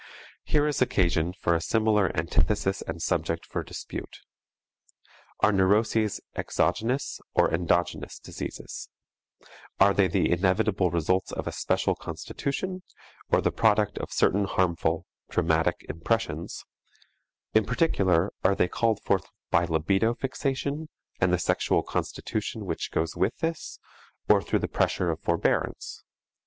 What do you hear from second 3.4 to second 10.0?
for dispute: are neuroses exogenous or endogenous diseases, are